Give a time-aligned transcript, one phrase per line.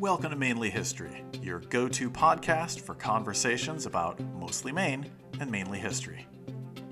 [0.00, 5.80] Welcome to Mainly History, your go to podcast for conversations about mostly Maine and mainly
[5.80, 6.24] history.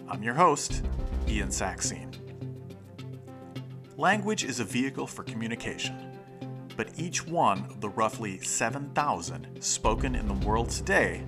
[0.08, 0.82] I'm your host,
[1.28, 2.12] Ian Saxine.
[3.96, 6.18] Language is a vehicle for communication,
[6.76, 11.22] but each one of the roughly 7,000 spoken in the world today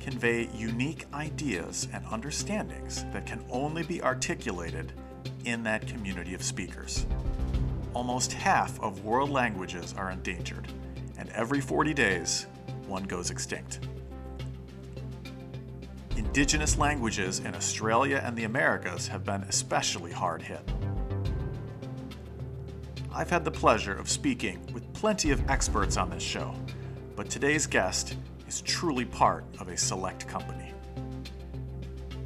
[0.00, 4.94] convey unique ideas and understandings that can only be articulated
[5.44, 7.04] in that community of speakers.
[7.92, 10.66] Almost half of world languages are endangered,
[11.18, 12.46] and every 40 days,
[12.86, 13.80] one goes extinct.
[16.16, 20.62] Indigenous languages in Australia and the Americas have been especially hard hit.
[23.12, 26.54] I've had the pleasure of speaking with plenty of experts on this show,
[27.16, 28.16] but today's guest
[28.48, 30.72] is truly part of a select company.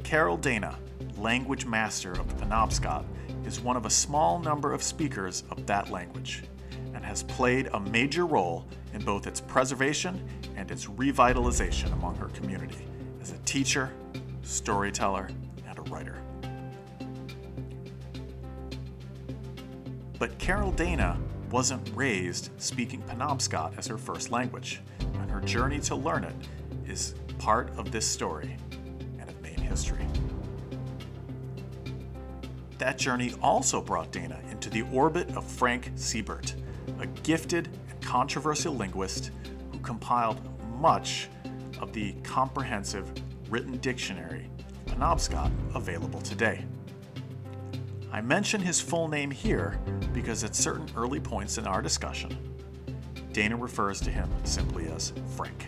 [0.03, 0.77] Carol Dana,
[1.17, 3.05] language master of the Penobscot,
[3.45, 6.43] is one of a small number of speakers of that language
[7.09, 10.23] has played a major role in both its preservation
[10.55, 12.85] and its revitalization among her community
[13.19, 13.91] as a teacher,
[14.43, 15.27] storyteller,
[15.67, 16.21] and a writer.
[20.19, 25.95] But Carol Dana wasn't raised speaking Penobscot as her first language, and her journey to
[25.95, 26.35] learn it
[26.87, 28.55] is part of this story
[29.17, 30.05] and of Maine history.
[32.77, 36.53] That journey also brought Dana into the orbit of Frank Siebert,
[36.99, 39.31] a gifted and controversial linguist
[39.71, 40.39] who compiled
[40.79, 41.29] much
[41.79, 43.11] of the comprehensive
[43.49, 44.49] written dictionary
[44.85, 46.65] Penobscot available today.
[48.11, 49.79] I mention his full name here
[50.13, 52.35] because at certain early points in our discussion,
[53.31, 55.67] Dana refers to him simply as Frank.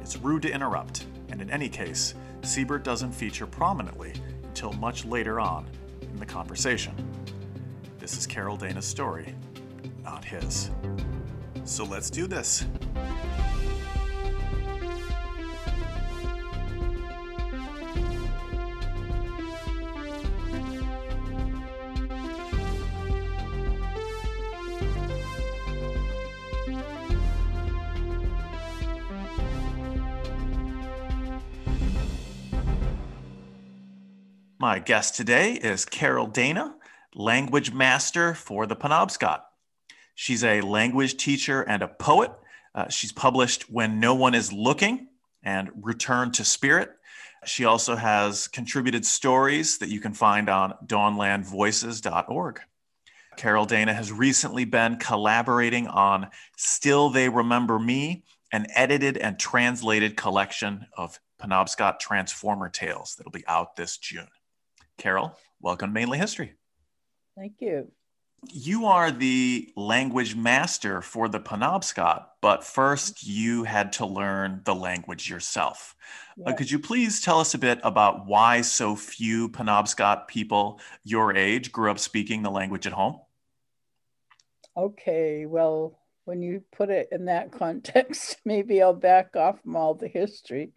[0.00, 5.38] It's rude to interrupt, and in any case, Siebert doesn't feature prominently until much later
[5.38, 5.66] on
[6.00, 6.94] in the conversation.
[7.98, 9.34] This is Carol Dana's story,
[10.06, 10.70] not his.
[11.64, 12.64] So let's do this.
[34.58, 36.76] My guest today is Carol Dana,
[37.14, 39.40] language master for the Penobscot.
[40.16, 42.32] She's a language teacher and a poet.
[42.74, 45.08] Uh, she's published When No One Is Looking
[45.42, 46.90] and Return to Spirit.
[47.44, 52.60] She also has contributed stories that you can find on dawnlandvoices.org.
[53.36, 60.16] Carol Dana has recently been collaborating on Still They Remember Me, an edited and translated
[60.16, 64.28] collection of Penobscot Transformer tales that'll be out this June.
[64.96, 66.54] Carol, welcome to Mainly History.
[67.36, 67.92] Thank you.
[68.52, 74.74] You are the language master for the Penobscot, but first you had to learn the
[74.74, 75.94] language yourself.
[76.44, 81.34] Uh, could you please tell us a bit about why so few Penobscot people your
[81.34, 83.20] age grew up speaking the language at home?
[84.76, 89.94] Okay, well, when you put it in that context, maybe I'll back off from all
[89.94, 90.72] the history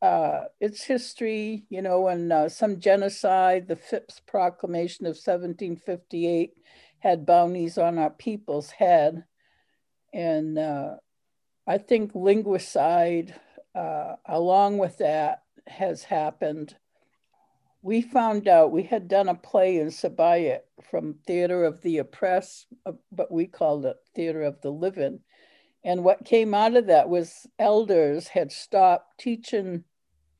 [0.00, 6.52] uh, its history, you know, and uh, some genocide, the Phips Proclamation of 1758
[7.00, 9.24] had bounties on our people's head.
[10.12, 10.96] And uh,
[11.66, 13.34] I think linguicide,
[13.74, 16.74] uh, along with that, has happened.
[17.82, 20.60] We found out we had done a play in Sabayit
[20.90, 25.20] from Theater of the Oppressed, uh, but we called it Theater of the Living.
[25.84, 29.84] And what came out of that was elders had stopped teaching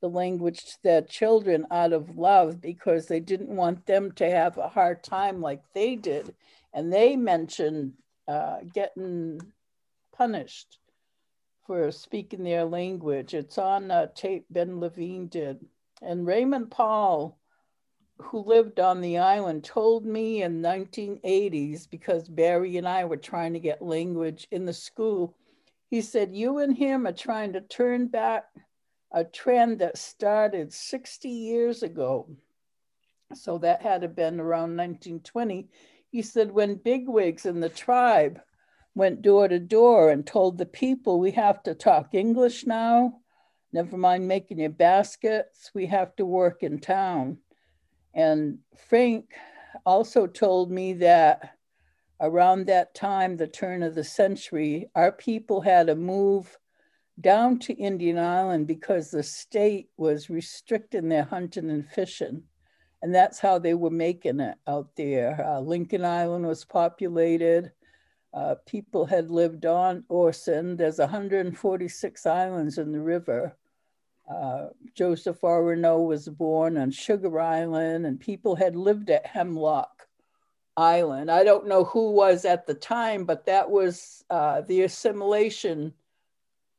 [0.01, 4.59] the language to their children out of love because they didn't want them to have
[4.59, 6.35] a hard time like they did.
[6.73, 7.95] And they mentioned
[8.27, 9.41] uh, getting
[10.17, 10.79] punished
[11.67, 13.35] for speaking their language.
[13.35, 15.65] It's on a tape Ben Levine did.
[16.01, 17.39] And Raymond Paul,
[18.19, 23.53] who lived on the island, told me in 1980s, because Barry and I were trying
[23.53, 25.35] to get language in the school,
[25.91, 28.45] he said, you and him are trying to turn back
[29.13, 32.29] a trend that started 60 years ago.
[33.35, 35.69] So that had to been around 1920.
[36.11, 38.41] He said, when bigwigs in the tribe
[38.95, 43.21] went door to door and told the people, we have to talk English now,
[43.73, 47.39] never mind making your baskets, we have to work in town.
[48.15, 48.59] And
[48.89, 49.27] Frank
[49.85, 51.55] also told me that
[52.21, 56.59] around that time, the turn of the century, our people had to move
[57.21, 62.43] down to Indian Island because the state was restricting their hunting and fishing.
[63.03, 65.45] And that's how they were making it out there.
[65.47, 67.73] Uh, Lincoln Island was populated.
[68.35, 70.77] uh, people had lived on Orson.
[70.77, 73.57] There's 146 islands in the river.
[74.29, 75.43] Uh, Joseph.
[75.43, 80.07] Renault was born on Sugar Island, and people had lived at Hemlock
[80.77, 81.31] Island.
[81.31, 85.95] I don't know who was at the time, but that was uh, the assimilation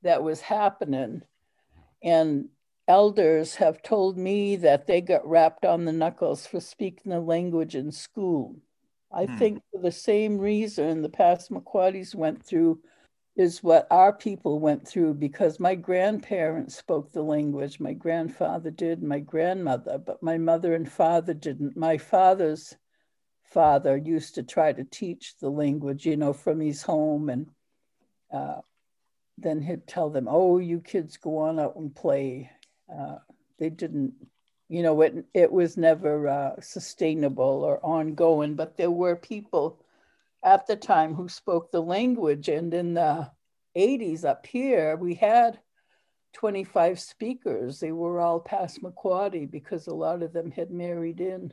[0.03, 1.21] that was happening.
[2.03, 2.49] And
[2.87, 7.75] elders have told me that they got rapped on the knuckles for speaking the language
[7.75, 8.55] in school.
[9.11, 9.37] I hmm.
[9.37, 12.79] think for the same reason the Passamaquoddies went through
[13.35, 17.79] is what our people went through because my grandparents spoke the language.
[17.79, 21.77] My grandfather did, my grandmother, but my mother and father didn't.
[21.77, 22.75] My father's
[23.43, 27.29] father used to try to teach the language, you know, from his home.
[27.29, 27.47] And
[28.31, 28.59] uh,
[29.41, 32.49] then he'd tell them, oh, you kids go on out and play.
[32.91, 33.17] Uh,
[33.57, 34.13] they didn't
[34.69, 39.83] you know, it, it was never uh, sustainable or ongoing, but there were people
[40.43, 42.47] at the time who spoke the language.
[42.47, 43.31] And in the
[43.75, 45.59] 80s up here, we had
[46.33, 47.79] 25 speakers.
[47.79, 51.51] They were all past Passamaquoddy because a lot of them had married in.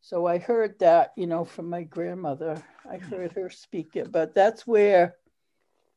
[0.00, 2.62] So I heard that, you know, from my grandmother.
[2.88, 5.16] I heard her speak it, but that's where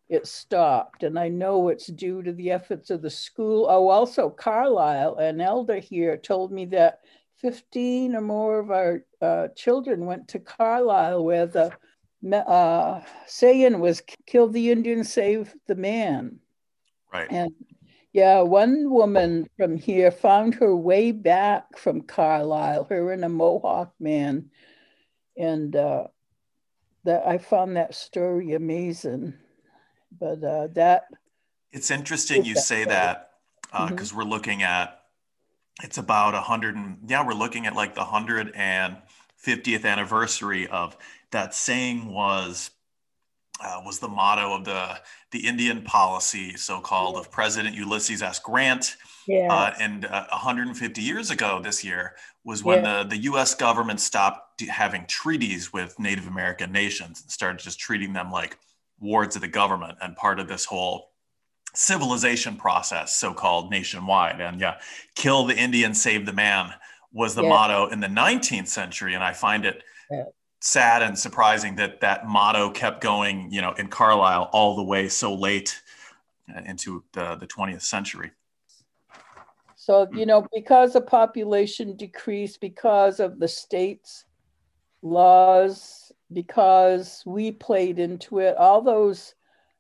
[0.10, 1.04] it stopped.
[1.04, 3.68] And I know it's due to the efforts of the school.
[3.70, 7.02] Oh, also, Carlisle, an elder here, told me that
[7.38, 11.72] 15 or more of our uh, children went to Carlisle where the
[12.36, 16.40] uh, saying was kill the Indian, save the man.
[17.14, 17.28] Right.
[17.32, 17.52] And
[18.12, 23.94] yeah, one woman from here found her way back from Carlisle, her and a Mohawk
[24.00, 24.50] man.
[25.38, 26.08] And uh,
[27.06, 29.36] that I found that story amazing
[30.18, 31.06] but uh, that
[31.72, 33.32] it's interesting you say that
[33.72, 34.18] because uh, mm-hmm.
[34.18, 35.04] we're looking at
[35.84, 38.98] it's about a hundred and yeah we're looking at like the hundred and
[39.46, 40.98] 50th anniversary of
[41.32, 42.72] that saying was
[43.62, 45.00] uh, was the motto of the
[45.32, 48.40] the Indian policy, so called, of President Ulysses S.
[48.40, 48.96] Grant.
[49.28, 49.48] Yeah.
[49.52, 53.54] Uh, and uh, 150 years ago this year was when the, the U.S.
[53.54, 58.58] government stopped having treaties with Native American nations and started just treating them like
[59.00, 61.12] wards of the government and part of this whole
[61.74, 64.42] civilization process, so called nationwide.
[64.42, 64.80] And yeah,
[65.16, 66.74] kill the Indian, save the man
[67.12, 67.50] was the yeah.
[67.50, 69.14] motto in the 19th century.
[69.16, 70.26] And I find it yeah.
[70.60, 75.10] sad and surprising that that motto kept going, you know, in Carlisle all the way
[75.10, 75.82] so late
[76.56, 78.32] uh, into the, the 20th century.
[79.76, 80.18] So, hmm.
[80.18, 84.26] you know, because the population decreased because of the state's
[85.02, 85.99] laws
[86.32, 88.56] because we played into it.
[88.58, 89.34] All those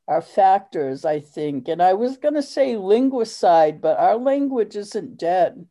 [0.07, 1.67] are factors, I think.
[1.67, 5.67] And I was going to say linguicide, but our language isn't dead.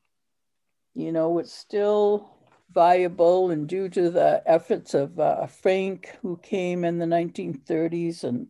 [0.94, 2.30] You know, it's still
[2.72, 8.46] viable, and due to the efforts of uh, Frank, who came in the 1930s and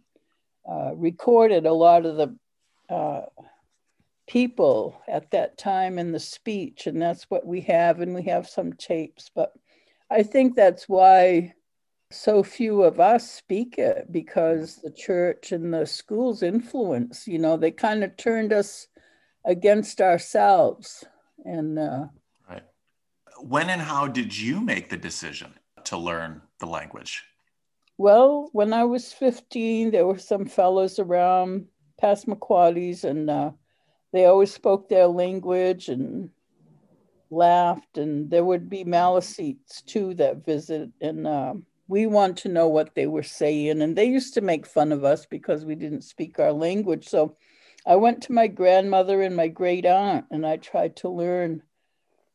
[0.68, 2.36] uh, recorded a lot of the
[2.94, 3.26] uh,
[4.26, 8.48] people at that time in the speech, and that's what we have, and we have
[8.48, 9.30] some tapes.
[9.34, 9.52] But
[10.10, 11.54] I think that's why
[12.10, 17.56] so few of us speak it because the church and the schools influence you know
[17.56, 18.88] they kind of turned us
[19.44, 21.04] against ourselves
[21.44, 22.06] and uh,
[22.48, 22.62] right.
[23.40, 27.22] When and how did you make the decision to learn the language?
[27.98, 31.66] Well when i was 15 there were some fellows around
[32.02, 33.50] passamaquoddies and uh,
[34.12, 36.30] they always spoke their language and
[37.30, 41.54] laughed and there would be maliseets too that visit and uh,
[41.88, 43.80] we want to know what they were saying.
[43.82, 47.08] And they used to make fun of us because we didn't speak our language.
[47.08, 47.36] So
[47.86, 51.62] I went to my grandmother and my great aunt and I tried to learn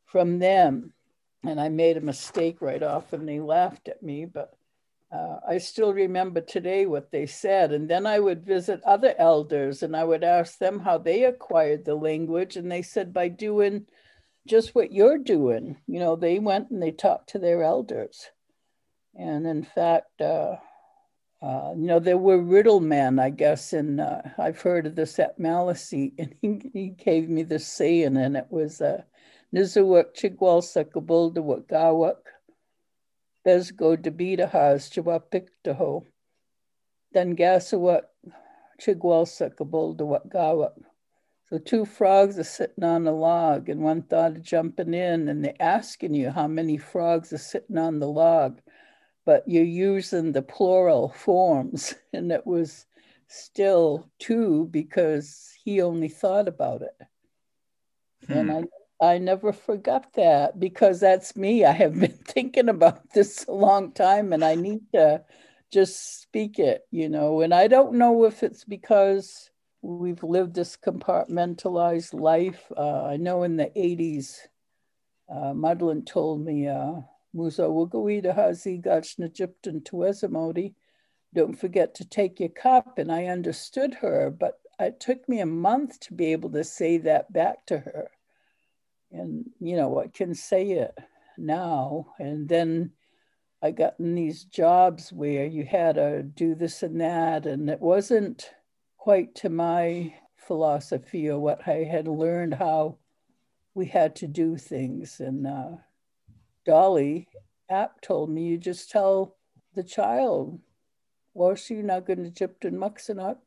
[0.05, 0.93] from them.
[1.45, 4.25] And I made a mistake right off and they laughed at me.
[4.25, 4.53] But
[5.11, 7.71] uh, I still remember today what they said.
[7.71, 11.85] And then I would visit other elders and I would ask them how they acquired
[11.85, 12.55] the language.
[12.55, 13.85] And they said by doing
[14.47, 15.77] just what you're doing.
[15.85, 18.31] You know, they went and they talked to their elders.
[19.15, 20.55] And in fact, uh,
[21.41, 25.19] uh, you know, there were riddle men, I guess, and uh, I've heard of this
[25.19, 29.03] at Maliseet, and he, he gave me this saying, and it was uh,
[29.53, 32.15] Nizuwak Chigwalsa Kabulda Gawak,
[33.45, 36.03] Bezgo Debitahas Chawapiktaho,
[37.11, 38.03] then Gasawak
[38.81, 40.73] Chigwalsa Kabulda Gawak.
[41.49, 45.43] So two frogs are sitting on a log, and one thought of jumping in, and
[45.43, 48.61] they're asking you how many frogs are sitting on the log
[49.25, 51.95] but you're using the plural forms.
[52.13, 52.85] And it was
[53.27, 56.95] still two because he only thought about it.
[58.27, 58.33] Hmm.
[58.33, 58.63] And I
[59.03, 61.65] I never forgot that because that's me.
[61.65, 65.23] I have been thinking about this a long time and I need to
[65.71, 67.41] just speak it, you know.
[67.41, 69.49] And I don't know if it's because
[69.81, 72.71] we've lived this compartmentalized life.
[72.77, 74.47] Uh, I know in the 80s,
[75.29, 77.01] uh, Madeline told me, uh,
[77.33, 80.75] Musa Wugawida Hazi Gachna Egyptian Tuezamodi,
[81.33, 82.97] don't forget to take your cup.
[82.97, 86.97] And I understood her, but it took me a month to be able to say
[86.99, 88.11] that back to her.
[89.11, 90.97] And, you know, I can say it
[91.37, 92.13] now.
[92.19, 92.91] And then
[93.61, 97.79] I got in these jobs where you had to do this and that, and it
[97.79, 98.51] wasn't
[98.97, 102.97] quite to my philosophy or what I had learned how
[103.73, 105.19] we had to do things.
[105.19, 105.77] And uh,
[106.65, 107.27] Dolly
[107.69, 109.35] App told me, you just tell
[109.75, 110.59] the child,
[111.35, 113.37] Warshi Nagan Egyptian Maksanak,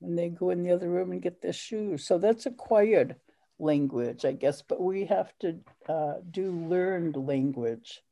[0.00, 2.06] and they go in the other room and get their shoes.
[2.06, 3.16] So that's acquired
[3.58, 8.02] language, I guess, but we have to uh, do learned language.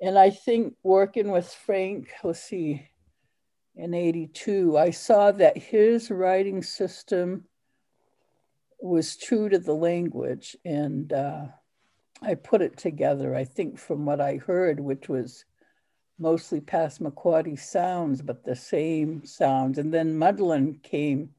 [0.00, 2.88] And I think working with Frank, let's see,
[3.76, 7.44] in 82, I saw that his writing system
[8.80, 10.56] was true to the language.
[10.64, 11.46] And uh,
[12.22, 15.44] I put it together, I think, from what I heard, which was
[16.18, 19.78] mostly Passamaquoddy sounds, but the same sounds.
[19.78, 21.30] And then Madeline came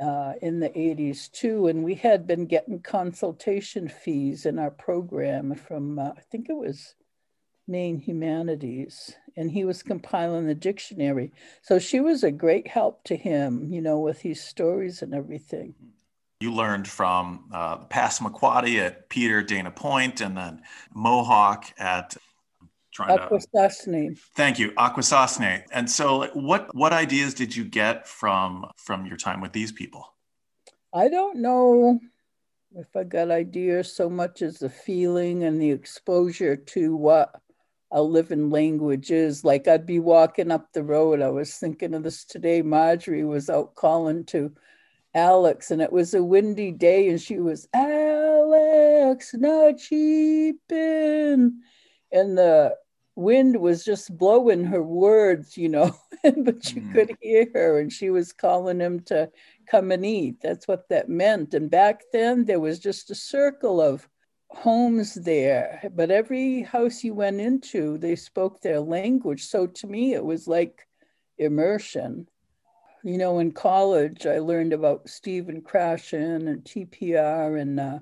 [0.00, 5.54] uh, in the 80s too, and we had been getting consultation fees in our program
[5.54, 6.94] from, uh, I think it was
[7.66, 11.32] Maine Humanities, and he was compiling the dictionary.
[11.62, 15.74] So she was a great help to him, you know, with his stories and everything.
[16.40, 20.62] You learned from uh, Passamaquoddy at Peter Dana Point and then
[20.94, 22.16] Mohawk at
[22.96, 24.16] Akwesasne.
[24.36, 25.64] Thank you, Akwesasne.
[25.72, 30.14] And so, what what ideas did you get from from your time with these people?
[30.92, 31.98] I don't know
[32.76, 37.40] if I got ideas so much as the feeling and the exposure to what
[37.90, 39.44] a living language is.
[39.44, 41.20] Like I'd be walking up the road.
[41.20, 42.62] I was thinking of this today.
[42.62, 44.52] Marjorie was out calling to
[45.18, 51.60] Alex, and it was a windy day, and she was Alex, not cheapin.
[52.12, 52.76] And the
[53.16, 56.92] wind was just blowing her words, you know, but you mm.
[56.92, 59.28] could hear her, and she was calling him to
[59.68, 60.36] come and eat.
[60.40, 61.52] That's what that meant.
[61.52, 64.08] And back then, there was just a circle of
[64.50, 69.44] homes there, but every house you went into, they spoke their language.
[69.44, 70.86] So to me, it was like
[71.38, 72.28] immersion.
[73.04, 77.98] You know, in college, I learned about Stephen Krashen and TPR, and uh,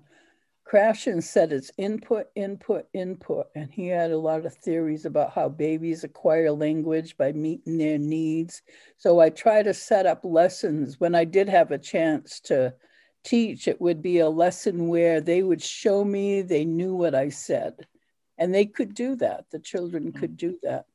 [0.66, 3.46] Krashen said it's input, input, input.
[3.54, 7.98] And he had a lot of theories about how babies acquire language by meeting their
[7.98, 8.62] needs.
[8.96, 12.74] So I try to set up lessons when I did have a chance to
[13.22, 17.28] teach, it would be a lesson where they would show me they knew what I
[17.28, 17.86] said.
[18.38, 19.46] And they could do that.
[19.50, 20.36] The children could mm.
[20.36, 20.86] do that.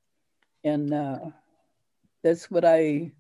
[0.63, 1.20] And uh,
[2.24, 3.12] that's what I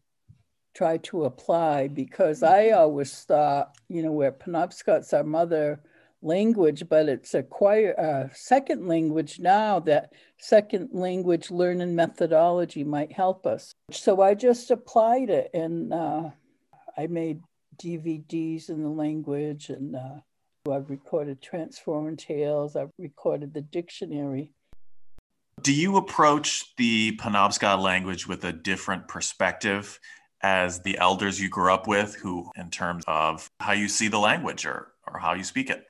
[0.73, 2.79] try to apply because I mm-hmm.
[2.79, 5.81] always thought, you know, where Penobscot's our mother
[6.21, 13.11] language, but it's a choir, uh, second language now that second language learning methodology might
[13.11, 13.73] help us.
[13.91, 16.29] So I just applied it and uh,
[16.97, 17.41] I made
[17.81, 24.51] DVDs in the language, and uh, I've recorded Transforming Tales, I've recorded the dictionary.
[25.61, 29.99] Do you approach the Penobscot language with a different perspective
[30.43, 34.19] as the elders you grew up with, who, in terms of how you see the
[34.19, 35.85] language or, or how you speak it?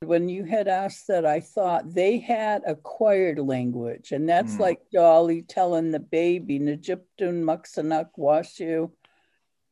[0.00, 4.60] When you had asked that, I thought they had acquired language, and that's mm.
[4.60, 8.90] like Dolly telling the baby, Najiptun Maksanak Washu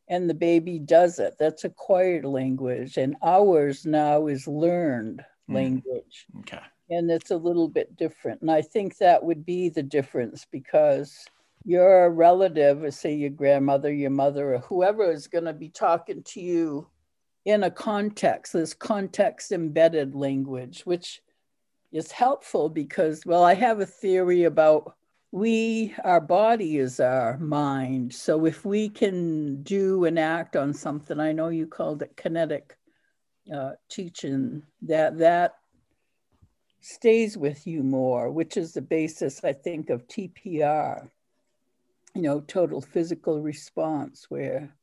[0.08, 1.36] and the baby does it.
[1.38, 2.96] That's acquired language.
[2.96, 5.54] And ours now is learned mm.
[5.54, 6.26] language.
[6.40, 6.60] Okay.
[6.90, 8.42] And it's a little bit different.
[8.42, 11.24] And I think that would be the difference because
[11.64, 16.40] your relative, say your grandmother, your mother, or whoever is going to be talking to
[16.40, 16.88] you
[17.44, 21.22] in a context, this context embedded language, which
[21.92, 24.94] is helpful because, well, I have a theory about
[25.34, 28.14] we our body is our mind.
[28.14, 32.76] So if we can do and act on something i know you called it kinetic
[33.52, 35.56] uh, teaching that that
[36.80, 41.08] stays with you more which is the basis i think of tpr
[42.14, 44.74] you know total physical response where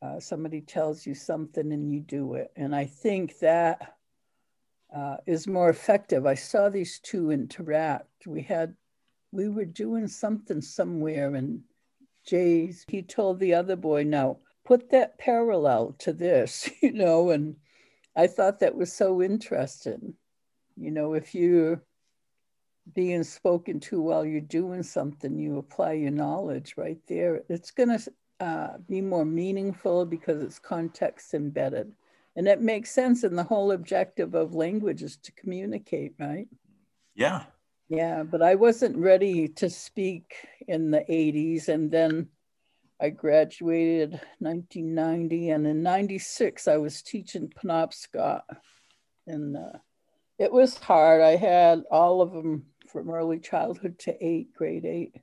[0.00, 2.50] uh, somebody tells you something and you do it.
[2.56, 3.96] And i think that
[4.94, 6.26] uh, is more effective.
[6.26, 8.26] I saw these two interact.
[8.26, 8.74] We had
[9.32, 11.62] we were doing something somewhere and
[12.26, 17.56] Jay's, he told the other boy, now put that parallel to this, you know, and
[18.14, 20.14] I thought that was so interesting.
[20.76, 21.80] You know, if you
[22.94, 27.42] being spoken to while you're doing something, you apply your knowledge right there.
[27.48, 31.92] It's going to uh, be more meaningful because it's context embedded.
[32.34, 33.22] And it makes sense.
[33.22, 36.48] And the whole objective of language is to communicate, right?
[37.14, 37.44] Yeah.
[37.88, 38.22] Yeah.
[38.22, 40.34] But I wasn't ready to speak
[40.66, 41.68] in the 80s.
[41.68, 42.28] And then
[43.00, 45.50] I graduated 1990.
[45.50, 48.42] And in 96, I was teaching Penobscot.
[49.26, 49.78] And uh,
[50.38, 51.20] it was hard.
[51.20, 55.16] I had all of them from early childhood to eight, grade eight.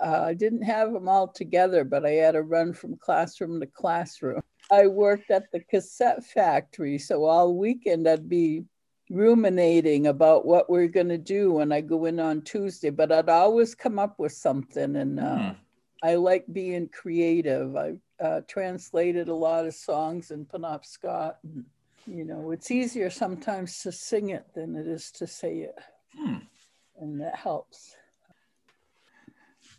[0.00, 3.66] Uh, I didn't have them all together, but I had to run from classroom to
[3.66, 4.42] classroom.
[4.72, 8.64] I worked at the cassette factory, so all weekend I'd be
[9.10, 13.28] ruminating about what we're going to do when I go in on Tuesday, but I'd
[13.28, 14.96] always come up with something.
[14.96, 15.56] And uh, mm.
[16.02, 17.76] I like being creative.
[17.76, 21.34] I uh, translated a lot of songs in Penobscot.
[21.42, 21.64] And,
[22.06, 25.78] you know, it's easier sometimes to sing it than it is to say it.
[26.16, 26.36] Hmm.
[27.00, 27.96] And that helps.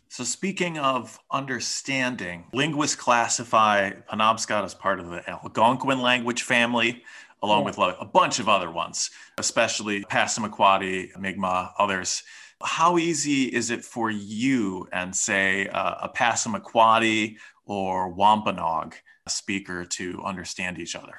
[0.08, 7.02] So, speaking of understanding, linguists classify Penobscot as part of the Algonquin language family,
[7.42, 7.66] along yeah.
[7.66, 12.22] with a bunch of other ones, especially Passamaquoddy, Mi'kmaq, others.
[12.62, 18.94] How easy is it for you and, say, uh, a Passamaquoddy or Wampanoag
[19.28, 21.16] speaker to understand each other?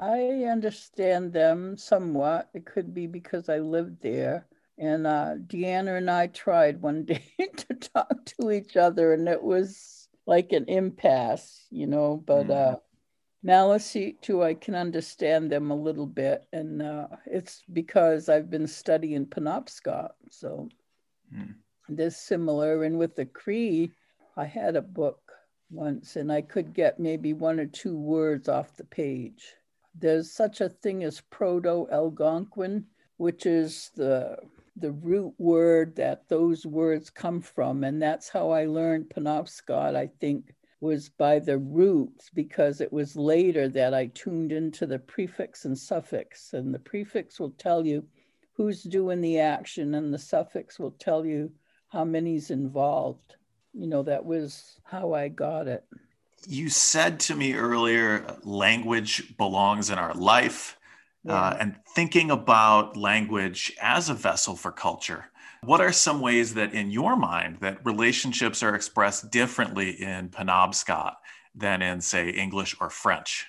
[0.00, 2.50] I understand them somewhat.
[2.54, 4.46] It could be because I lived there.
[4.78, 9.42] And uh, Deanna and I tried one day to talk to each other, and it
[9.42, 12.22] was like an impasse, you know.
[12.24, 12.74] But mm.
[12.74, 12.76] uh,
[13.44, 16.46] Maliseet, too, I can understand them a little bit.
[16.52, 20.10] And uh, it's because I've been studying Penobscot.
[20.30, 20.68] So
[21.34, 21.54] mm.
[21.88, 22.84] they're similar.
[22.84, 23.92] And with the Cree,
[24.36, 25.20] I had a book
[25.70, 29.54] once, and I could get maybe one or two words off the page.
[29.94, 32.86] There's such a thing as Proto Algonquin,
[33.16, 34.38] which is the
[34.82, 37.84] the root word that those words come from.
[37.84, 43.16] And that's how I learned Penobscot, I think, was by the roots, because it was
[43.16, 46.52] later that I tuned into the prefix and suffix.
[46.52, 48.04] And the prefix will tell you
[48.54, 51.50] who's doing the action, and the suffix will tell you
[51.88, 53.36] how many's involved.
[53.72, 55.84] You know, that was how I got it.
[56.48, 60.76] You said to me earlier, language belongs in our life
[61.24, 61.34] yeah.
[61.34, 65.26] uh, and thinking about language as a vessel for culture.
[65.64, 71.14] What are some ways that, in your mind, that relationships are expressed differently in Penobscot
[71.54, 73.46] than in, say, English or French?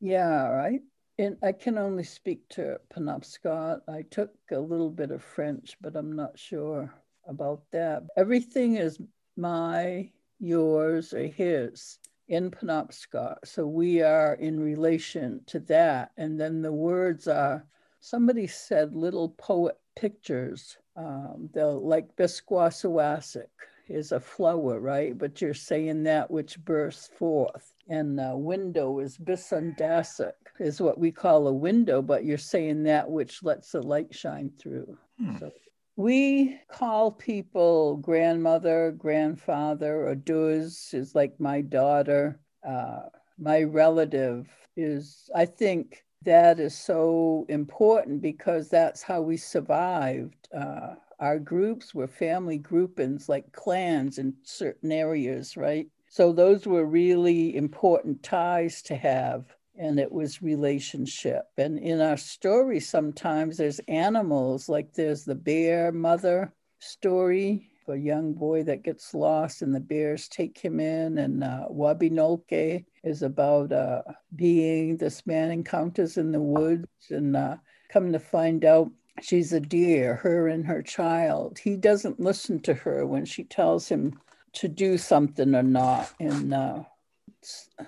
[0.00, 0.80] Yeah, right.
[1.18, 3.82] And I can only speak to Penobscot.
[3.86, 6.90] I took a little bit of French, but I'm not sure
[7.28, 8.04] about that.
[8.16, 8.98] Everything is
[9.36, 11.98] my, yours, or his
[12.30, 13.38] in Penobscot.
[13.44, 16.12] So we are in relation to that.
[16.16, 17.66] And then the words are
[17.98, 20.78] somebody said little poet pictures.
[20.96, 23.48] Um, they'll like Bisquasawasik
[23.88, 25.18] is a flower, right?
[25.18, 27.74] But you're saying that which bursts forth.
[27.88, 33.10] And uh, window is Bisundasik, is what we call a window, but you're saying that
[33.10, 34.96] which lets the light shine through.
[35.18, 35.36] Hmm.
[35.38, 35.50] So
[35.96, 42.40] we call people grandmother, grandfather, or Duz is like my daughter.
[42.66, 43.00] Uh,
[43.38, 50.48] my relative is, I think that is so important because that's how we survived.
[50.54, 55.86] Uh, our groups were family groupings like clans in certain areas, right?
[56.08, 59.44] So those were really important ties to have
[59.80, 61.46] and it was relationship.
[61.56, 68.34] And in our story, sometimes there's animals, like there's the bear mother story, a young
[68.34, 71.18] boy that gets lost, and the bears take him in.
[71.18, 74.02] And uh, Wabinolke is about uh,
[74.36, 77.56] being this man encounters in the woods, and uh,
[77.88, 78.90] come to find out
[79.22, 81.58] she's a deer, her and her child.
[81.58, 84.20] He doesn't listen to her when she tells him
[84.52, 86.12] to do something or not.
[86.20, 86.82] And uh,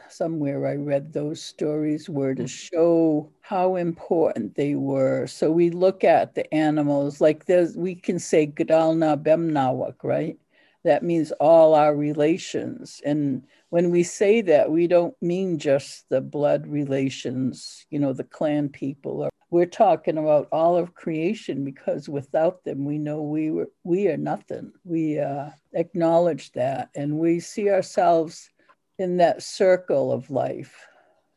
[0.08, 5.26] somewhere I read those stories were to show how important they were.
[5.26, 10.38] So we look at the animals like there's we can say Gadalna Bemnawak, right?
[10.84, 13.00] That means all our relations.
[13.04, 18.24] And when we say that, we don't mean just the blood relations, you know, the
[18.24, 19.28] clan people.
[19.50, 24.16] We're talking about all of creation because without them, we know we were we are
[24.16, 24.72] nothing.
[24.84, 28.50] We uh, acknowledge that, and we see ourselves
[28.98, 30.86] in that circle of life.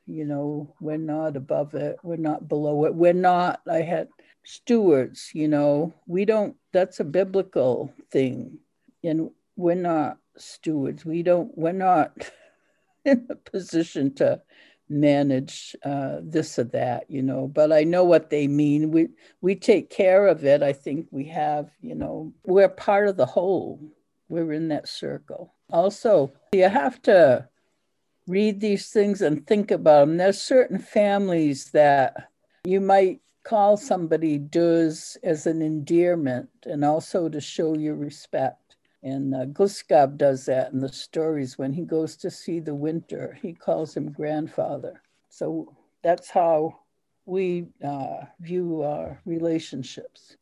[0.08, 4.10] You know, we're not above it, we're not below it, we're not, I had
[4.44, 8.60] stewards, you know, we don't, that's a biblical thing.
[9.04, 11.06] And we're not stewards.
[11.06, 12.12] We don't, we're not
[13.06, 14.41] in a position to
[14.89, 18.91] manage uh, this or that, you know, but I know what they mean.
[18.91, 19.10] We
[19.41, 20.62] we take care of it.
[20.62, 23.80] I think we have, you know, we're part of the whole.
[24.30, 25.55] We're in that circle.
[25.71, 27.47] Also, you have to
[28.28, 30.17] read these things and think about them.
[30.17, 32.30] There's certain families that
[32.63, 38.75] you might call somebody does as an endearment and also to show your respect.
[39.04, 43.38] And uh, Gluskab does that in the stories when he goes to see the winter.
[43.39, 45.04] He calls him grandfather.
[45.30, 46.80] So that's how
[47.28, 50.38] we uh, view our relationships.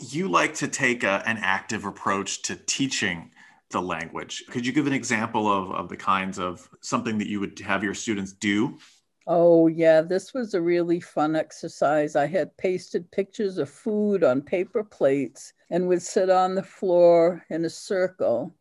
[0.00, 3.30] You like to take a, an active approach to teaching
[3.70, 4.44] the language.
[4.50, 7.84] Could you give an example of, of the kinds of something that you would have
[7.84, 8.78] your students do
[9.32, 12.16] Oh, yeah, this was a really fun exercise.
[12.16, 17.44] I had pasted pictures of food on paper plates and would sit on the floor
[17.50, 18.52] in a circle.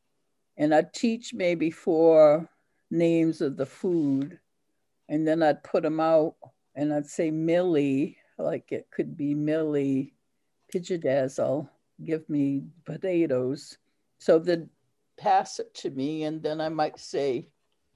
[0.57, 2.47] And I'd teach maybe four
[2.91, 4.37] names of the food.
[5.07, 6.35] And then I'd put them out
[6.75, 10.13] and I'd say Millie, like it could be Millie,
[10.71, 11.67] Pijadazzle,
[12.03, 13.77] give me potatoes.
[14.19, 14.69] So they'd
[15.19, 16.23] pass it to me.
[16.23, 17.47] And then I might say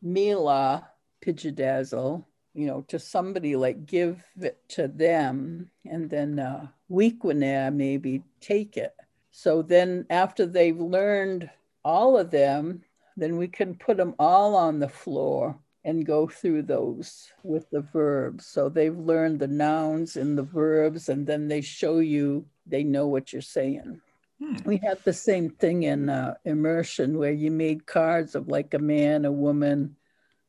[0.01, 0.87] Mila,
[1.25, 8.23] Pijadazzle you know, to somebody like give it to them and then uh, Wequanair maybe
[8.39, 8.95] take it.
[9.31, 11.49] So then after they've learned
[11.83, 12.83] all of them,
[13.17, 17.81] then we can put them all on the floor and go through those with the
[17.81, 18.45] verbs.
[18.45, 23.07] So they've learned the nouns and the verbs, and then they show you they know
[23.07, 23.99] what you're saying.
[24.41, 24.55] Hmm.
[24.65, 28.79] We had the same thing in uh, immersion where you made cards of like a
[28.79, 29.95] man, a woman,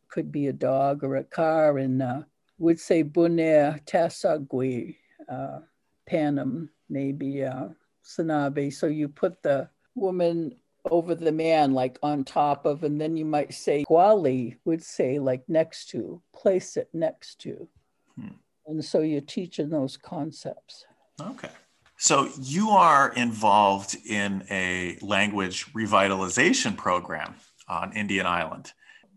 [0.09, 2.23] could be a dog or a car, and uh,
[2.59, 4.97] would say Buner Tasagui,
[5.29, 5.59] uh,
[6.07, 7.68] Panem, maybe uh,
[8.05, 8.73] Sanabe.
[8.73, 10.55] So you put the woman
[10.90, 15.18] over the man, like on top of, and then you might say Guali would say
[15.18, 17.68] like next to, place it next to.
[18.16, 18.37] Hmm.
[18.66, 20.85] And so you're teaching those concepts.
[21.20, 21.51] Okay.
[21.96, 27.37] So you are involved in a language revitalization program
[27.68, 28.72] on Indian Island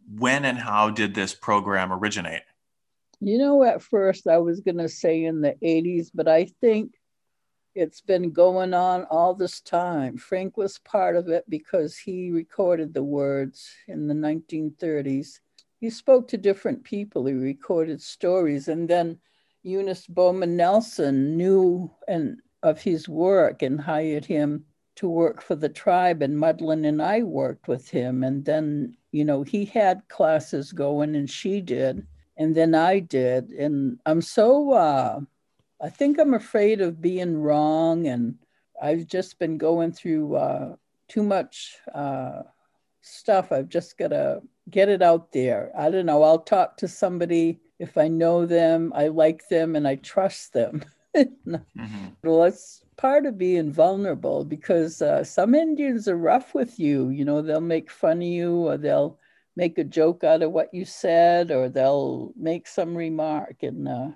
[0.09, 2.43] when and how did this program originate?
[3.19, 6.93] You know, at first I was going to say in the 80s, but I think
[7.75, 10.17] it's been going on all this time.
[10.17, 15.39] Frank was part of it because he recorded the words in the 1930s.
[15.79, 19.19] He spoke to different people, he recorded stories, and then
[19.63, 24.65] Eunice Baumann Nelson knew and of his work and hired him
[24.96, 28.24] to work for the tribe and Mudlin and I worked with him.
[28.24, 32.06] And then you know he had classes going and she did
[32.38, 33.52] and then I did.
[33.52, 35.20] And I'm so uh
[35.82, 38.36] I think I'm afraid of being wrong and
[38.82, 40.76] I've just been going through uh
[41.08, 42.41] too much uh
[43.02, 43.52] stuff.
[43.52, 45.72] I've just got to get it out there.
[45.78, 46.24] I don't know.
[46.24, 50.84] I'll talk to somebody if I know them I like them and I trust them
[51.47, 52.06] mm-hmm.
[52.23, 57.10] well, it's part of being vulnerable because uh, some Indians are rough with you.
[57.10, 59.17] You know, they'll make fun of you or they'll
[59.56, 63.63] make a joke out of what you said or they'll make some remark.
[63.63, 64.10] And uh,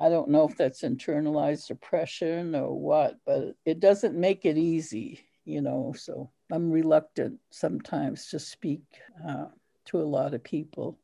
[0.00, 5.24] I don't know if that's internalized oppression or what, but it doesn't make it easy,
[5.44, 5.94] you know.
[5.96, 8.82] So I'm reluctant sometimes to speak
[9.26, 9.46] uh,
[9.86, 10.98] to a lot of people.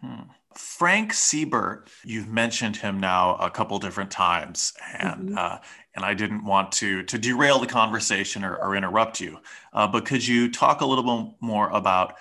[0.00, 0.22] Hmm.
[0.54, 5.38] Frank Siebert, you've mentioned him now a couple different times, and mm-hmm.
[5.38, 5.58] uh,
[5.94, 9.38] and I didn't want to to derail the conversation or, or interrupt you,
[9.72, 12.14] uh, but could you talk a little bit more about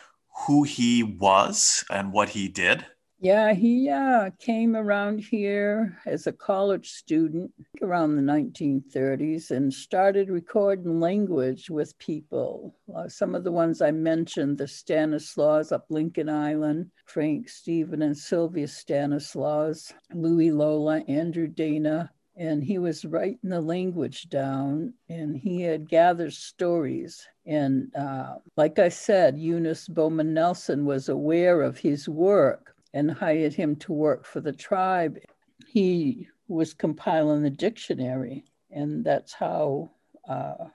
[0.46, 2.86] who he was and what he did?
[3.22, 7.52] Yeah, he uh, came around here as a college student
[7.82, 12.74] around the 1930s and started recording language with people.
[12.96, 18.18] Uh, some of the ones I mentioned, the Stanislaus up Lincoln Island, Frank Stephen and
[18.18, 22.10] Sylvia Stanislaus, Louis Lola, Andrew Dana.
[22.38, 27.28] And he was writing the language down and he had gathered stories.
[27.46, 33.54] And uh, like I said, Eunice Baumann Nelson was aware of his work and hired
[33.54, 35.20] him to work for the tribe.
[35.68, 39.92] He was compiling the dictionary, and that's how
[40.28, 40.66] uh,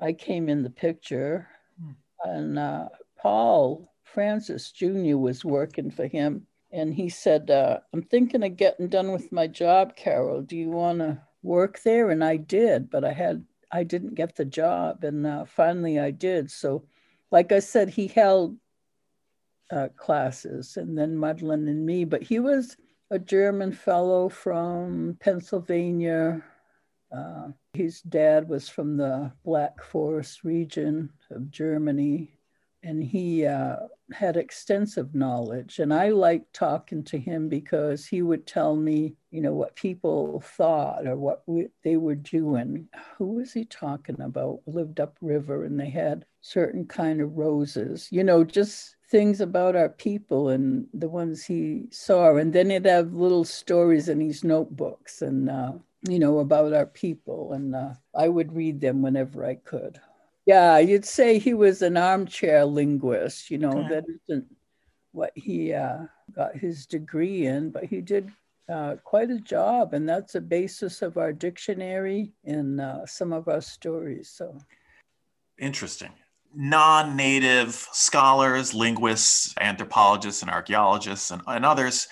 [0.00, 1.48] I came in the picture.
[1.80, 1.90] Hmm.
[2.24, 2.88] And uh,
[3.20, 5.16] Paul Francis Jr.
[5.16, 9.46] was working for him, and he said, uh, I'm thinking of getting done with my
[9.46, 10.42] job, Carol.
[10.42, 12.10] Do you want to work there?
[12.10, 16.12] And I did, but I had I didn't get the job, and uh, finally I
[16.12, 16.50] did.
[16.50, 16.84] So,
[17.32, 18.56] like I said, he held
[19.70, 22.04] uh, classes, and then Mudlin and me.
[22.04, 22.76] But he was
[23.10, 26.42] a German fellow from Pennsylvania.
[27.14, 32.32] Uh, his dad was from the Black Forest region of Germany.
[32.84, 33.76] and he uh,
[34.12, 35.78] had extensive knowledge.
[35.78, 40.40] And I liked talking to him because he would tell me, you know, what people
[40.40, 42.88] thought or what we, they were doing.
[43.16, 44.60] Who was he talking about?
[44.66, 49.90] Lived upriver and they had certain kind of roses, you know, just things about our
[49.90, 52.34] people and the ones he saw.
[52.34, 55.74] And then he'd have little stories in his notebooks and, uh,
[56.08, 57.52] you know, about our people.
[57.52, 60.00] And uh, I would read them whenever I could.
[60.46, 63.52] Yeah, you'd say he was an armchair linguist.
[63.52, 63.88] You know, okay.
[63.88, 64.46] that isn't
[65.12, 65.98] what he uh,
[66.34, 68.32] got his degree in, but he did
[68.68, 73.46] uh, quite a job, and that's a basis of our dictionary and uh, some of
[73.46, 74.28] our stories.
[74.28, 74.58] So
[75.56, 76.10] interesting.
[76.56, 82.06] Non native scholars, linguists, anthropologists, and archaeologists, and, and others,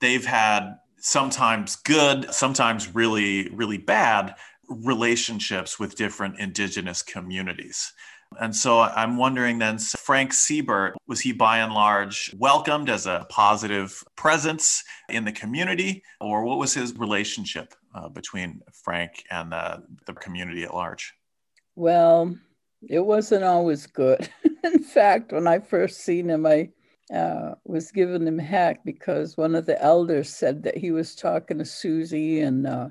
[0.00, 4.34] they've had sometimes good, sometimes really, really bad
[4.68, 7.92] relationships with different indigenous communities.
[8.40, 13.26] And so I'm wondering then, Frank Siebert, was he by and large welcomed as a
[13.30, 19.82] positive presence in the community, or what was his relationship uh, between Frank and the,
[20.06, 21.14] the community at large?
[21.74, 22.36] Well,
[22.86, 24.28] it wasn't always good.
[24.64, 26.70] in fact, when I first seen him, I
[27.12, 31.58] uh, was giving him heck because one of the elders said that he was talking
[31.58, 32.88] to Susie and uh,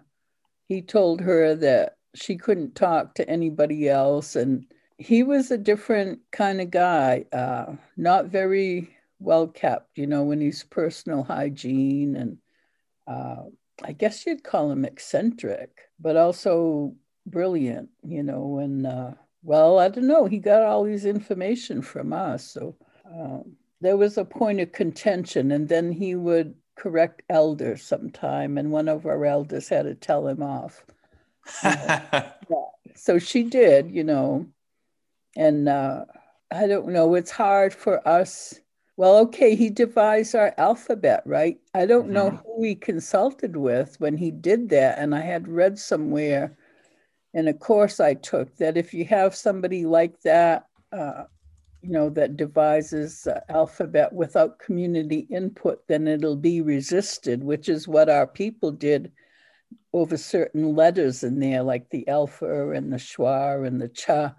[0.68, 4.36] he told her that she couldn't talk to anybody else.
[4.36, 4.66] And
[4.98, 10.42] he was a different kind of guy, uh, not very well kept, you know, in
[10.42, 12.16] his personal hygiene.
[12.16, 12.38] And
[13.08, 13.44] uh,
[13.84, 15.70] I guess you'd call him eccentric,
[16.00, 16.96] but also
[17.28, 18.58] brilliant, you know.
[18.60, 18.88] And
[19.44, 22.44] well, I don't know, he got all these information from us.
[22.52, 25.52] So um, there was a point of contention.
[25.52, 30.28] And then he would correct elders sometime, and one of our elders had to tell
[30.28, 30.86] him off.
[31.64, 32.32] yeah.
[32.96, 34.48] So she did, you know,
[35.36, 36.06] and uh,
[36.52, 37.16] I don't know.
[37.16, 38.60] It's hard for us.
[38.96, 41.60] Well, okay, he devised our alphabet, right?
[41.74, 42.14] I don't mm-hmm.
[42.14, 46.58] know who he consulted with when he did that, and I had read somewhere
[47.34, 51.24] in a course I took that if you have somebody like that, uh,
[51.82, 57.88] you know, that devises uh, alphabet without community input, then it'll be resisted, which is
[57.88, 59.12] what our people did
[59.94, 64.36] over certain letters in there, like the alpha and the schwa and the cha.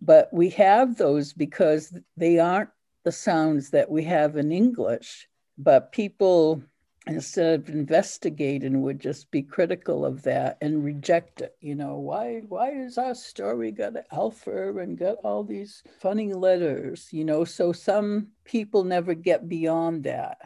[0.00, 2.70] But we have those because they aren't
[3.04, 5.28] the sounds that we have in English.
[5.56, 6.62] But people
[7.06, 12.40] instead of investigating would just be critical of that and reject it you know why
[12.48, 17.08] why is our story got alpha and got all these funny letters?
[17.10, 20.38] You know so some people never get beyond that.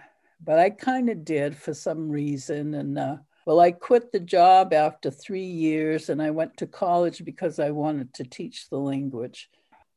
[0.44, 3.16] But i kind of did for some reason and uh,
[3.46, 7.70] well i quit the job after three years and i went to college because i
[7.70, 9.50] wanted to teach the language.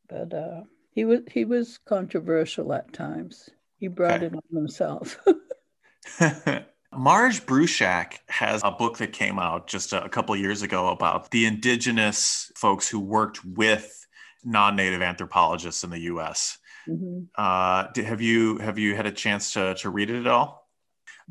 [0.07, 3.49] But uh, he was he was controversial at times.
[3.77, 4.27] He brought okay.
[4.27, 5.17] it on himself
[6.93, 11.45] Marge Bruchac has a book that came out just a, couple years ago about the
[11.45, 14.05] indigenous folks who worked with
[14.43, 16.57] non-native anthropologists in the U.S.
[16.87, 17.23] Mm-hmm.
[17.35, 20.69] Uh, have you have you had a chance to to read it at all?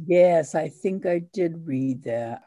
[0.07, 2.45] Yes, I think I did read that.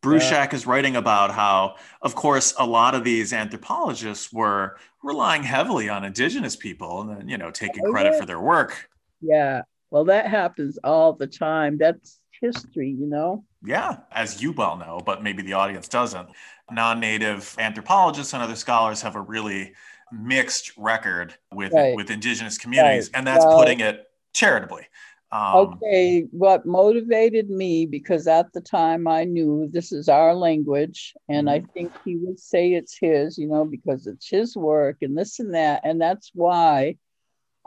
[0.00, 5.88] Bruchac is writing about how, of course, a lot of these anthropologists were relying heavily
[5.88, 8.20] on indigenous people and then, you know, taking oh, credit yeah.
[8.20, 8.88] for their work.
[9.20, 11.78] Yeah, well, that happens all the time.
[11.78, 13.44] That's history, you know?
[13.64, 16.28] Yeah, as you well know, but maybe the audience doesn't.
[16.70, 19.72] Non native anthropologists and other scholars have a really
[20.12, 21.96] mixed record with, right.
[21.96, 23.18] with indigenous communities, right.
[23.18, 24.86] and that's well, putting it charitably.
[25.30, 31.14] Um, okay, what motivated me, because at the time I knew this is our language,
[31.28, 31.72] and I mm-hmm.
[31.72, 35.54] think he would say it's his, you know, because it's his work and this and
[35.54, 35.82] that.
[35.84, 36.96] And that's why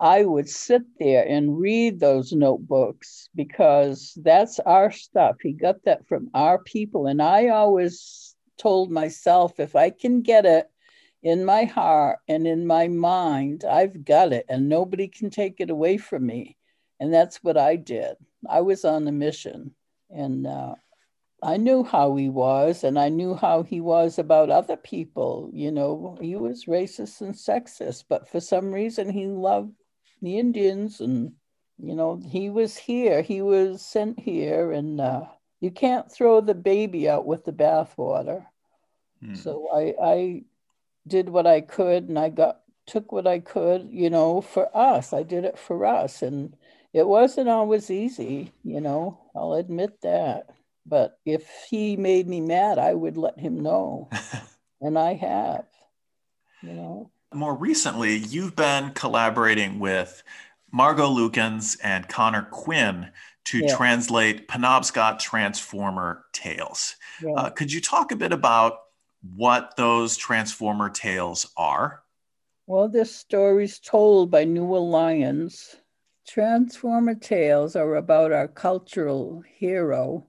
[0.01, 5.35] I would sit there and read those notebooks because that's our stuff.
[5.43, 7.05] He got that from our people.
[7.05, 10.67] And I always told myself if I can get it
[11.21, 15.69] in my heart and in my mind, I've got it and nobody can take it
[15.69, 16.57] away from me.
[16.99, 18.15] And that's what I did.
[18.49, 19.75] I was on a mission
[20.09, 20.73] and uh,
[21.43, 25.51] I knew how he was and I knew how he was about other people.
[25.53, 29.73] You know, he was racist and sexist, but for some reason he loved
[30.21, 31.34] the Indians, and
[31.77, 33.21] you know he was here.
[33.21, 35.25] He was sent here, and uh,
[35.60, 38.45] you can't throw the baby out with the bathwater.
[39.23, 39.36] Hmm.
[39.36, 40.43] So I, I
[41.07, 45.13] did what I could, and I got took what I could, you know, for us.
[45.13, 46.55] I did it for us, and
[46.93, 49.19] it wasn't always easy, you know.
[49.36, 50.47] I'll admit that.
[50.86, 54.10] But if he made me mad, I would let him know,
[54.81, 55.65] and I have,
[56.62, 57.12] you know.
[57.33, 60.23] More recently, you've been collaborating with
[60.71, 63.09] Margot Lukens and Conor Quinn
[63.45, 63.75] to yeah.
[63.75, 66.95] translate Penobscot Transformer Tales.
[67.21, 67.31] Yeah.
[67.33, 68.79] Uh, could you talk a bit about
[69.35, 72.03] what those Transformer Tales are?
[72.67, 75.49] Well, this story's told by Newell Lyon.
[76.27, 80.27] Transformer Tales are about our cultural hero,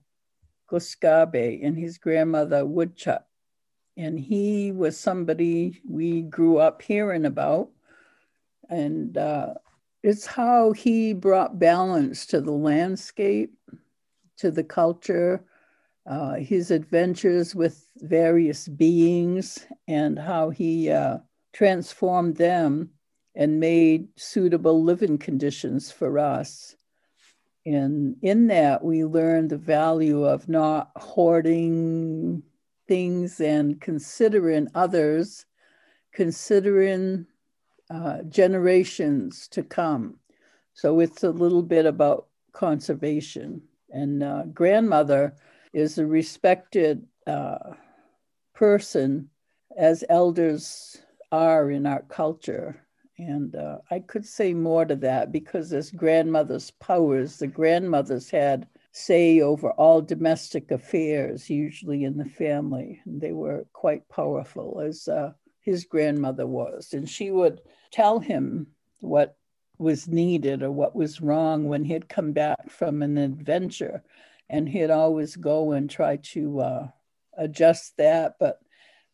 [0.69, 3.25] Gluskabe, and his grandmother, Woodchuck.
[3.95, 7.69] And he was somebody we grew up hearing about.
[8.69, 9.53] And uh,
[10.01, 13.53] it's how he brought balance to the landscape,
[14.37, 15.43] to the culture,
[16.05, 21.19] uh, his adventures with various beings, and how he uh,
[21.53, 22.89] transformed them
[23.35, 26.75] and made suitable living conditions for us.
[27.65, 32.43] And in that, we learned the value of not hoarding
[32.87, 35.45] things and considering others,
[36.13, 37.25] considering
[37.89, 40.17] uh, generations to come.
[40.73, 43.61] So it's a little bit about conservation.
[43.91, 45.35] And uh, grandmother
[45.73, 47.73] is a respected uh,
[48.53, 49.29] person,
[49.77, 50.97] as elders
[51.31, 52.85] are in our culture.
[53.17, 58.67] And uh, I could say more to that because as grandmother's powers, the grandmothers had
[58.93, 63.01] say over all domestic affairs, usually in the family.
[63.05, 66.93] And they were quite powerful, as uh, his grandmother was.
[66.93, 68.67] And she would tell him
[68.99, 69.35] what
[69.79, 74.03] was needed or what was wrong when he'd come back from an adventure.
[74.47, 76.87] And he'd always go and try to uh,
[77.35, 78.35] adjust that.
[78.39, 78.59] But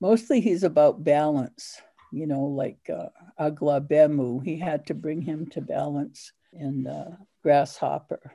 [0.01, 3.07] mostly he's about balance, you know, like uh,
[3.39, 4.43] Aglabemu.
[4.43, 7.11] He had to bring him to balance and uh,
[7.43, 8.33] Grasshopper.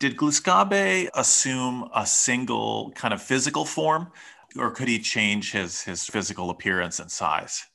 [0.00, 4.12] Did Gluskabe assume a single kind of physical form,
[4.56, 7.66] or could he change his, his physical appearance and size?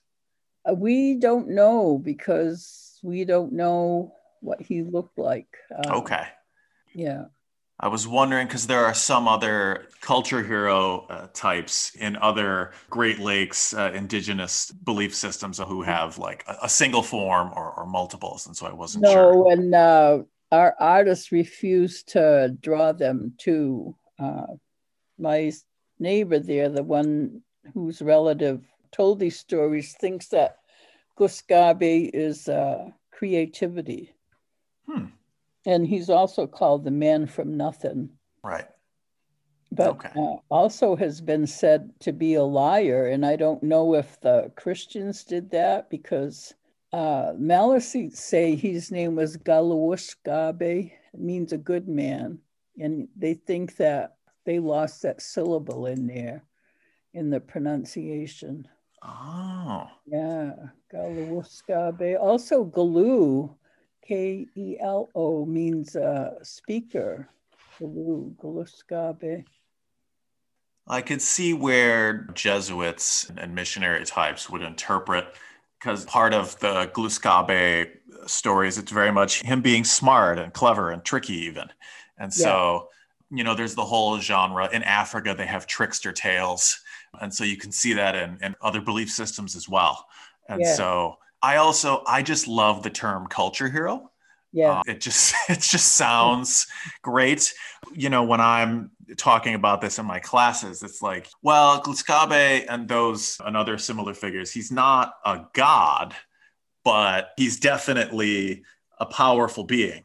[0.68, 5.58] Uh, we don't know because we don't know what he looked like.
[5.70, 6.28] Uh, okay.
[6.94, 7.26] Yeah.
[7.80, 13.20] I was wondering because there are some other culture hero uh, types in other Great
[13.20, 18.48] Lakes uh, indigenous belief systems who have like a, a single form or, or, multiples,
[18.48, 19.34] and so I wasn't no, sure.
[19.34, 20.20] No, and uh,
[20.54, 23.96] our artists refused to draw them too.
[24.20, 24.46] Uh,
[25.18, 25.52] my
[25.98, 27.42] neighbor there, the one
[27.74, 28.62] whose relative
[28.92, 30.60] told these stories thinks that
[31.18, 34.14] Gluskabe is uh, creativity.
[34.86, 35.06] Hmm.
[35.66, 38.12] And he's also called the man from nothing.
[38.44, 38.68] Right.
[39.72, 40.10] But okay.
[40.16, 43.08] uh, also has been said to be a liar.
[43.08, 46.54] And I don't know if the Christians did that because
[46.94, 50.92] uh, Maliseets say his name was Galawushkabe.
[51.14, 52.40] It means a good man.
[52.80, 56.46] And they think that they lost that syllable in there
[57.14, 58.68] in the pronunciation.
[59.02, 59.88] Oh.
[60.06, 60.54] Yeah,
[60.94, 62.20] Galawuskabe.
[62.20, 63.54] Also, Galu,
[64.08, 67.30] K E L O, means uh, speaker.
[67.80, 69.46] Galu, Galuskabe.
[70.88, 75.36] I could see where Jesuits and missionary types would interpret,
[75.84, 77.90] because part of the Gluskabe
[78.26, 81.68] stories, it's very much him being smart and clever and tricky, even.
[82.18, 82.90] And so,
[83.32, 83.38] yeah.
[83.38, 84.70] you know, there's the whole genre.
[84.72, 86.80] In Africa, they have trickster tales
[87.22, 90.06] and so you can see that in, in other belief systems as well
[90.50, 90.76] and yeah.
[90.76, 94.10] so i also i just love the term culture hero
[94.54, 94.82] yeah.
[94.86, 96.68] It just it just sounds
[97.02, 97.54] great.
[97.94, 102.88] You know when i'm talking about this in my classes it's like well Gluskabe and
[102.88, 106.16] those and other similar figures he's not a god
[106.84, 108.64] but he's definitely
[109.00, 110.04] a powerful being.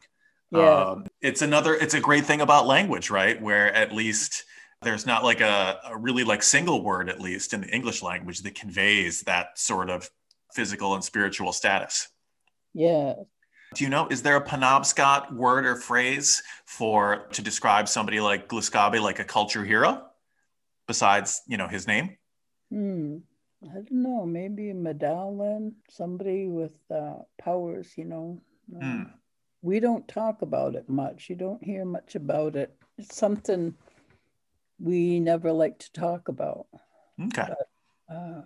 [0.51, 0.83] Yeah.
[0.83, 3.39] Um, it's another it's a great thing about language right?
[3.39, 4.43] Where at least
[4.81, 8.39] there's not like a, a, really like single word at least in the english language
[8.43, 10.09] that conveys that sort of
[10.53, 12.07] physical and spiritual status.
[12.73, 13.13] Yeah
[13.75, 18.47] do you know is there a penobscot word or phrase for to describe somebody like
[18.47, 20.05] gluskabe like a culture hero
[20.87, 22.17] besides you know his name
[22.69, 23.17] hmm.
[23.63, 29.03] i don't know maybe medallion somebody with uh, powers you know hmm.
[29.61, 33.75] we don't talk about it much you don't hear much about it it's something
[34.79, 36.67] we never like to talk about.
[37.21, 37.47] Okay.
[37.47, 38.41] But, uh,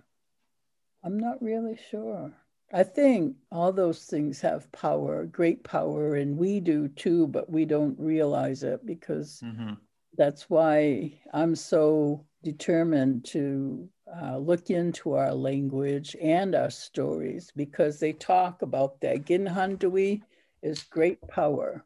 [1.03, 2.31] I'm not really sure.
[2.75, 7.65] I think all those things have power, great power, and we do too, but we
[7.65, 9.73] don't realize it because mm-hmm.
[10.17, 13.87] that's why I'm so determined to
[14.19, 19.25] uh, look into our language and our stories because they talk about that.
[19.25, 20.23] Ginhandui
[20.63, 21.83] is great power.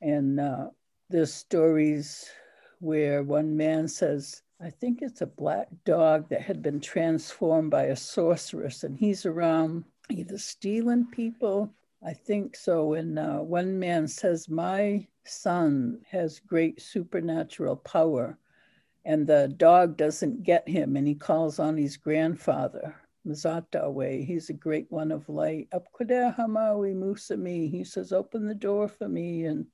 [0.00, 0.68] And uh,
[1.10, 2.30] the stories
[2.80, 7.84] where one man says, I think it's a black dog that had been transformed by
[7.84, 11.72] a sorceress, and he's around either stealing people.
[12.04, 12.94] I think so.
[12.94, 18.38] And uh, one man says, My son has great supernatural power,
[19.04, 22.94] and the dog doesn't get him, and he calls on his grandfather.
[23.26, 25.68] Mazatawe, he's a great one of light.
[25.70, 29.44] Apkuda Hamawi Musami, he says, open the door for me.
[29.44, 29.66] And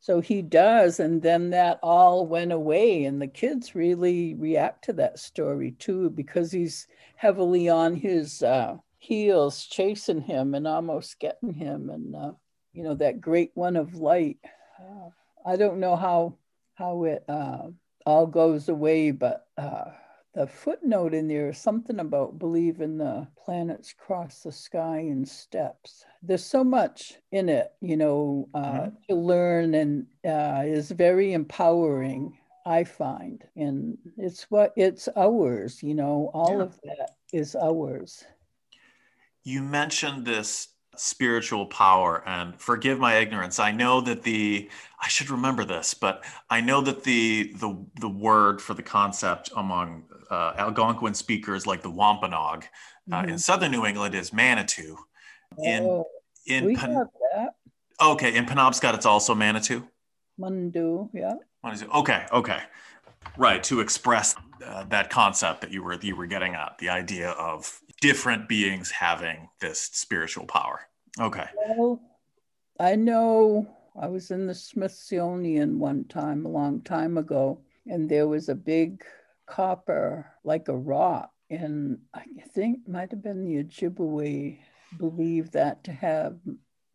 [0.00, 0.98] so he does.
[0.98, 3.04] And then that all went away.
[3.04, 6.86] And the kids really react to that story too, because he's
[7.16, 11.90] heavily on his uh, heels, chasing him and almost getting him.
[11.90, 12.32] And, uh,
[12.72, 14.38] you know, that great one of light.
[14.80, 15.10] Uh,
[15.44, 16.36] I don't know how,
[16.74, 17.68] how it uh,
[18.06, 19.86] all goes away, but uh,
[20.34, 26.04] the footnote in there is something about believing the planets cross the sky in steps.
[26.22, 28.96] There's so much in it, you know, uh, mm-hmm.
[29.10, 32.38] to learn and uh, is very empowering.
[32.64, 36.62] I find, and it's what it's ours, you know, all yeah.
[36.62, 38.24] of that is ours.
[39.44, 43.58] You mentioned this spiritual power and forgive my ignorance.
[43.58, 44.68] I know that the
[45.02, 49.50] i should remember this but i know that the the the word for the concept
[49.56, 52.64] among uh, algonquin speakers like the wampanoag
[53.10, 53.30] uh, mm-hmm.
[53.30, 54.96] in southern new england is manitou.
[55.58, 56.06] In oh,
[56.46, 57.54] in that.
[58.00, 59.86] okay in penobscot it's also manitou?
[60.40, 61.34] Mundu yeah.
[61.94, 62.60] Okay okay.
[63.36, 64.34] Right to express
[64.64, 68.90] uh, that concept that you were you were getting at the idea of different beings
[68.90, 70.80] having this spiritual power.
[71.18, 71.46] Okay.
[71.68, 72.00] Well,
[72.78, 73.66] I know
[73.98, 78.54] I was in the Smithsonian one time, a long time ago, and there was a
[78.54, 79.04] big
[79.46, 84.58] copper, like a rock, and I think might have been the Ojibwe
[84.98, 86.36] believe that to have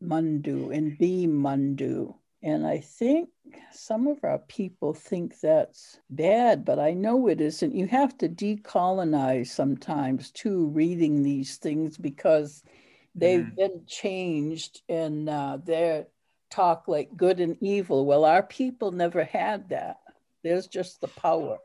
[0.04, 2.16] mundu and be mundu.
[2.44, 3.30] And I think
[3.72, 7.76] some of our people think that's bad, but I know it isn't.
[7.76, 12.64] You have to decolonize sometimes too, reading these things because
[13.16, 13.56] they've mm.
[13.56, 16.08] been changed and uh, they're
[16.50, 18.06] talk like good and evil.
[18.06, 19.98] Well, our people never had that.
[20.44, 21.58] There's just the power.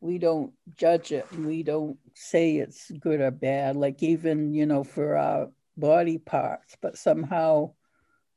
[0.00, 4.66] We don't judge it and we don't say it's good or bad, like even, you
[4.66, 7.72] know, for our body parts, but somehow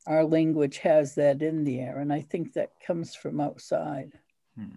[0.06, 2.00] our language has that in there.
[2.00, 4.14] And I think that comes from outside.
[4.58, 4.76] Hmm.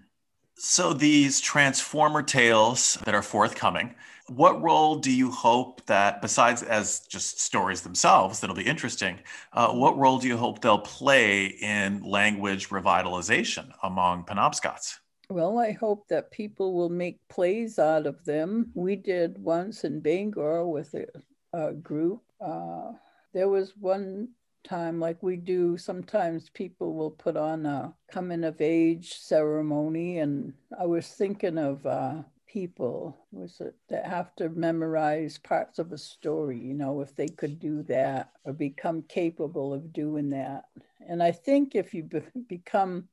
[0.58, 3.94] So, these Transformer tales that are forthcoming,
[4.28, 9.20] what role do you hope that, besides as just stories themselves that'll be interesting,
[9.52, 14.96] uh, what role do you hope they'll play in language revitalization among Penobscots?
[15.28, 18.70] Well, I hope that people will make plays out of them.
[18.74, 21.06] We did once in Bangor with a,
[21.52, 22.22] a group.
[22.40, 22.92] Uh,
[23.34, 24.28] there was one
[24.66, 30.18] time, like we do, sometimes people will put on a coming of age ceremony.
[30.18, 35.92] And I was thinking of uh, people was it that have to memorize parts of
[35.92, 40.64] a story, you know, if they could do that or become capable of doing that.
[41.08, 43.08] And I think if you be- become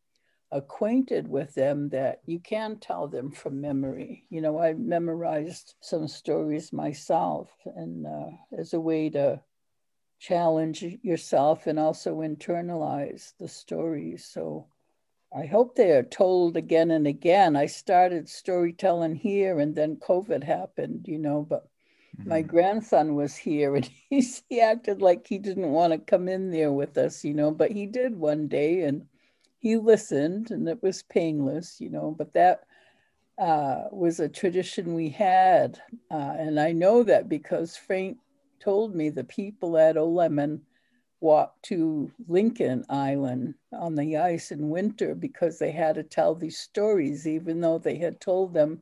[0.54, 4.26] acquainted with them that you can tell them from memory.
[4.30, 9.42] You know, I memorized some stories myself and uh, as a way to
[10.24, 14.24] challenge yourself and also internalize the stories.
[14.26, 14.68] So
[15.36, 17.58] I hope they are told again and again.
[17.58, 21.68] I started storytelling here and then COVID happened, you know, but
[22.18, 22.30] mm-hmm.
[22.30, 26.52] my grandson was here and he, he acted like he didn't want to come in
[26.52, 29.06] there with us, you know, but he did one day and
[29.60, 32.64] he listened and it was painless, you know, but that
[33.38, 35.82] uh, was a tradition we had.
[36.10, 38.20] Uh, and I know that because Frank
[38.64, 40.62] told me the people at Olamon
[41.20, 46.58] walked to Lincoln Island on the ice in winter because they had to tell these
[46.58, 48.82] stories, even though they had told them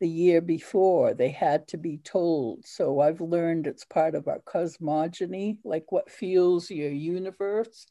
[0.00, 1.14] the year before.
[1.14, 2.66] They had to be told.
[2.66, 7.86] So I've learned it's part of our cosmogony, like what fuels your universe.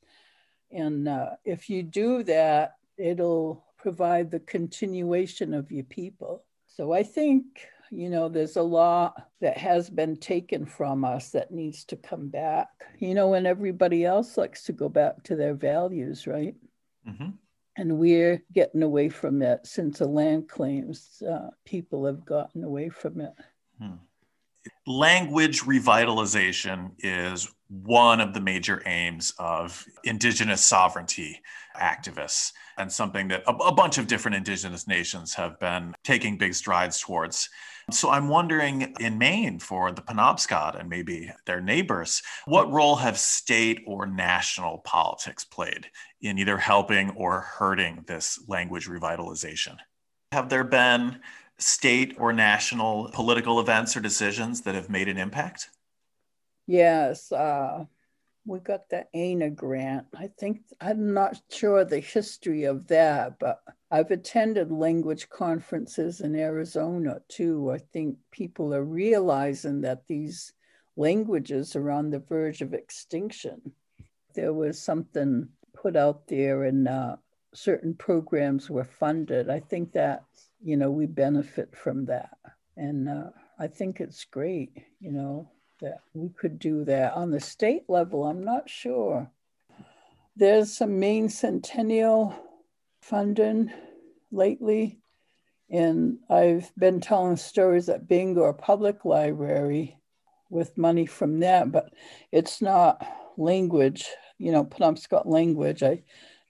[0.71, 6.43] And uh, if you do that, it'll provide the continuation of your people.
[6.67, 7.45] So I think
[7.91, 12.29] you know, there's a lot that has been taken from us that needs to come
[12.29, 12.69] back,
[12.99, 16.55] you know, and everybody else likes to go back to their values, right?
[17.07, 17.31] Mm-hmm.
[17.77, 22.89] And we're getting away from it since the land claims, uh, people have gotten away
[22.89, 23.33] from it.
[23.77, 23.95] Hmm.
[24.85, 31.41] Language revitalization is one of the major aims of Indigenous sovereignty
[31.79, 36.53] activists and something that a, a bunch of different Indigenous nations have been taking big
[36.53, 37.49] strides towards.
[37.89, 43.17] So I'm wondering in Maine for the Penobscot and maybe their neighbors, what role have
[43.17, 45.87] state or national politics played
[46.21, 49.77] in either helping or hurting this language revitalization?
[50.31, 51.19] Have there been
[51.57, 55.69] state or national political events or decisions that have made an impact?
[56.67, 57.85] Yes, uh,
[58.45, 60.07] we got the ANA grant.
[60.15, 63.61] I think I'm not sure the history of that, but
[63.93, 67.71] I've attended language conferences in Arizona too.
[67.71, 70.53] I think people are realizing that these
[70.95, 73.73] languages are on the verge of extinction.
[74.33, 77.17] There was something put out there, and uh,
[77.53, 79.49] certain programs were funded.
[79.49, 80.23] I think that
[80.63, 82.37] you know we benefit from that,
[82.77, 84.71] and uh, I think it's great.
[85.01, 88.23] You know that we could do that on the state level.
[88.23, 89.29] I'm not sure.
[90.37, 92.33] There's some Maine Centennial
[93.01, 93.71] funding
[94.31, 94.99] lately,
[95.69, 99.97] and I've been telling stories at Bangor Public Library
[100.49, 101.93] with money from that, but
[102.31, 103.05] it's not
[103.37, 105.81] language, you know, Penobscot language.
[105.81, 106.03] I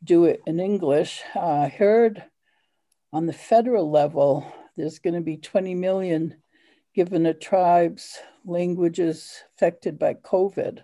[0.03, 1.21] do it in English.
[1.35, 2.23] I heard
[3.13, 6.35] on the federal level, there's going to be 20 million
[6.95, 10.79] given to tribes languages affected by COVID.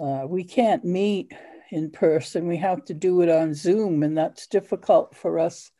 [0.00, 1.32] Uh, we can't meet
[1.70, 2.46] in person.
[2.46, 5.70] We have to do it on Zoom, and that's difficult for us,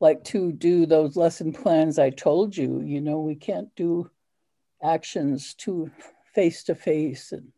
[0.00, 2.80] like to do those lesson plans I told you.
[2.80, 4.10] You know, we can't do
[4.82, 5.90] actions to
[6.34, 7.52] face to face, and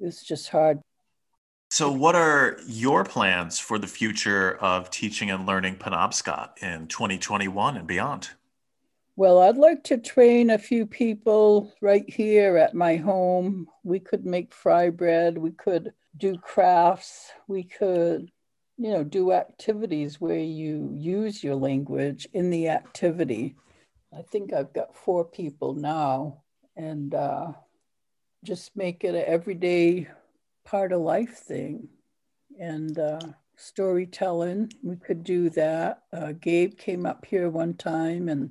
[0.00, 0.80] it's just hard.
[1.70, 7.76] So, what are your plans for the future of teaching and learning Penobscot in 2021
[7.76, 8.30] and beyond?
[9.16, 13.66] Well, I'd like to train a few people right here at my home.
[13.82, 18.30] We could make fry bread, we could do crafts, we could,
[18.76, 23.56] you know, do activities where you use your language in the activity.
[24.16, 26.42] I think I've got four people now,
[26.76, 27.52] and uh,
[28.44, 30.08] just make it an everyday
[30.64, 31.88] part of life thing.
[32.58, 33.20] And uh,
[33.56, 36.02] storytelling, we could do that.
[36.12, 38.50] Uh, Gabe came up here one time and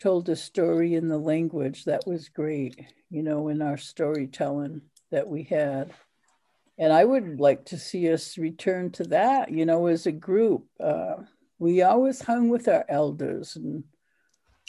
[0.00, 5.26] told a story in the language that was great, you know, in our storytelling that
[5.26, 5.90] we had.
[6.78, 10.64] And I would like to see us return to that, you know, as a group.
[10.78, 11.16] Uh,
[11.58, 13.82] we always hung with our elders and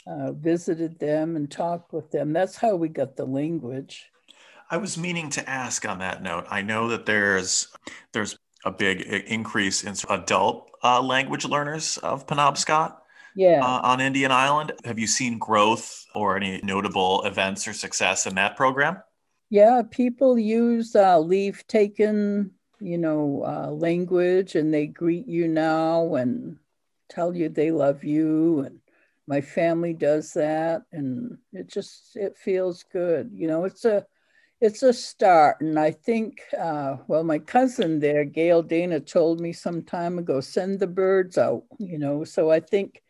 [0.06, 2.32] uh, visited them and talked with them.
[2.32, 4.10] That's how we got the language.
[4.70, 6.46] I was meaning to ask on that note.
[6.48, 7.68] I know that there's
[8.12, 12.96] there's a big increase in adult uh, language learners of Penobscot
[13.36, 13.64] yeah.
[13.64, 14.72] Uh, on Indian Island.
[14.84, 18.98] Have you seen growth or any notable events or success in that program?
[19.50, 26.14] Yeah, people use uh, leave taken, you know, uh, language, and they greet you now
[26.14, 26.58] and
[27.08, 28.60] tell you they love you.
[28.60, 28.80] And
[29.26, 33.30] my family does that, and it just it feels good.
[33.34, 34.06] You know, it's a
[34.60, 39.52] it's a start, and I think, uh, well, my cousin there, Gail Dana, told me
[39.54, 41.64] some time ago, send the birds out.
[41.78, 43.02] You know, so I think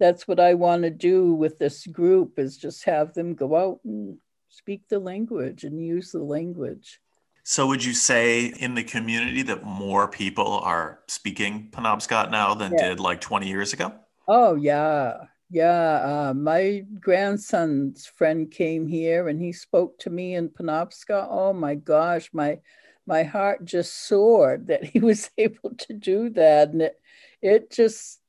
[0.00, 3.80] that's what I want to do with this group is just have them go out
[3.84, 4.18] and
[4.50, 7.00] speak the language and use the language.
[7.42, 12.72] So would you say in the community that more people are speaking Penobscot now than
[12.72, 12.90] yeah.
[12.90, 13.94] did like 20 years ago?
[14.28, 15.14] Oh yeah.
[15.52, 21.26] Yeah, uh, my grandson's friend came here and he spoke to me in Penobscot.
[21.28, 22.60] Oh my gosh, my
[23.06, 27.00] my heart just soared that he was able to do that, and it
[27.42, 28.20] it just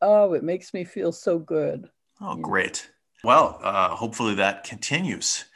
[0.00, 1.90] oh, it makes me feel so good.
[2.20, 2.88] Oh, great.
[3.24, 5.46] Well, uh, hopefully that continues.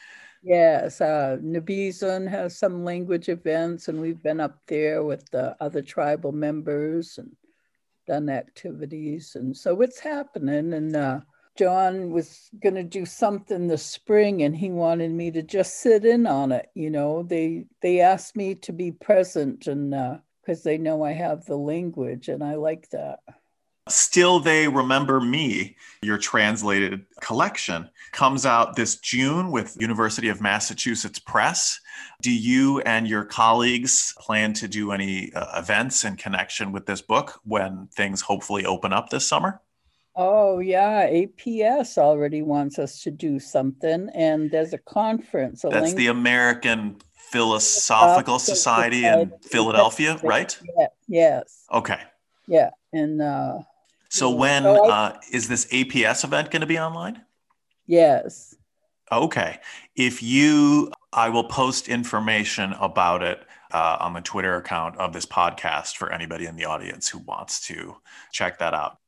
[0.43, 5.83] Yes, uh, Nabizun has some language events, and we've been up there with the other
[5.83, 7.31] tribal members and
[8.09, 10.73] done activities, and so it's happening.
[10.75, 11.21] And uh,
[11.57, 16.05] John was going to do something this spring, and he wanted me to just sit
[16.05, 16.69] in on it.
[16.75, 19.91] You know, they they asked me to be present, and
[20.41, 23.21] because uh, they know I have the language, and I like that.
[23.89, 31.19] Still They Remember Me, your translated collection, comes out this June with University of Massachusetts
[31.19, 31.81] Press.
[32.21, 37.03] Do you and your colleagues plan to do any uh, events in connection with this
[37.03, 39.61] book when things hopefully open up this summer?
[40.15, 41.09] Oh, yeah.
[41.09, 45.65] APS already wants us to do something, and there's a conference.
[45.65, 50.57] A That's the American Philosophical Society, Society in Philadelphia, right?
[50.79, 51.65] Yeah, yes.
[51.73, 51.99] Okay.
[52.47, 52.71] Yeah.
[52.93, 53.61] And uh,
[54.13, 57.23] so when so I, uh, is this APS event going to be online?
[57.87, 58.55] Yes.
[59.11, 59.59] Okay.
[59.97, 63.41] If you, I will post information about it
[63.73, 67.67] uh, on the Twitter account of this podcast for anybody in the audience who wants
[67.69, 67.97] to
[68.33, 68.99] check that out.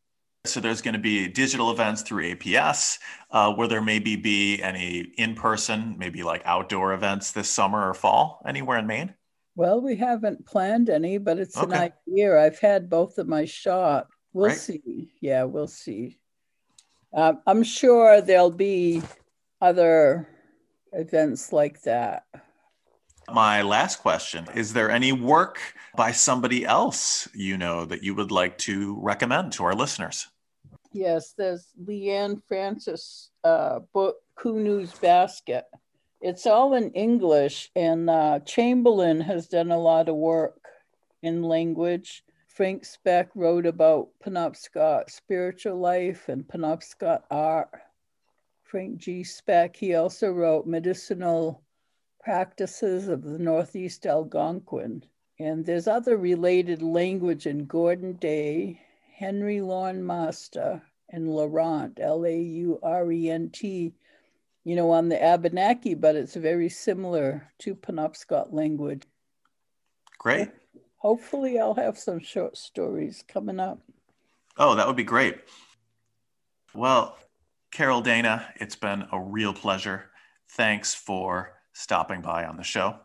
[0.46, 2.98] So there's going to be digital events through APS.
[3.30, 8.40] Uh, where there maybe be any in-person, maybe like outdoor events this summer or fall
[8.46, 9.12] anywhere in Maine?
[9.54, 11.76] Well, we haven't planned any, but it's okay.
[11.76, 12.40] an idea.
[12.40, 14.06] I've had both of my shot.
[14.34, 14.58] We'll right?
[14.58, 15.12] see.
[15.20, 16.18] Yeah, we'll see.
[17.14, 19.00] Uh, I'm sure there'll be
[19.60, 20.28] other
[20.92, 22.24] events like that.
[23.30, 25.58] My last question Is there any work
[25.96, 30.26] by somebody else you know that you would like to recommend to our listeners?
[30.92, 35.64] Yes, there's Leanne Francis' uh, book, Kunu's Basket.
[36.20, 40.60] It's all in English, and uh, Chamberlain has done a lot of work
[41.22, 42.24] in language.
[42.54, 47.68] Frank Speck wrote about Penobscot spiritual life and Penobscot art.
[48.62, 49.24] Frank G.
[49.24, 51.64] Speck, he also wrote medicinal
[52.22, 55.02] practices of the Northeast Algonquin.
[55.40, 58.80] And there's other related language in Gordon Day,
[59.12, 63.92] Henry Laurent Masta, and Laurent, L A U R E N T,
[64.62, 69.02] you know, on the Abenaki, but it's very similar to Penobscot language.
[70.18, 70.50] Great.
[71.04, 73.78] Hopefully, I'll have some short stories coming up.
[74.56, 75.36] Oh, that would be great.
[76.74, 77.18] Well,
[77.70, 80.06] Carol Dana, it's been a real pleasure.
[80.52, 82.96] Thanks for stopping by on the show.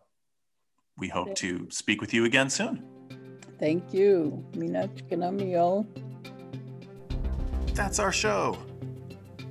[0.97, 2.88] We hope to speak with you again soon.
[3.60, 4.45] Thank you.
[7.74, 8.58] That's our show.